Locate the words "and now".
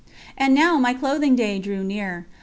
0.35-0.79